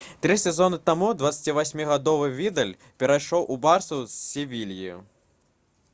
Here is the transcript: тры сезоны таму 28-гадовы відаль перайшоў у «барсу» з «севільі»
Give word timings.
тры 0.25 0.35
сезоны 0.43 0.77
таму 0.89 1.09
28-гадовы 1.23 2.31
відаль 2.39 2.73
перайшоў 3.03 3.47
у 3.57 3.61
«барсу» 3.67 4.03
з 4.15 4.17
«севільі» 4.31 4.99